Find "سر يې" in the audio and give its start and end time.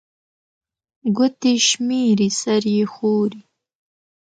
2.41-2.83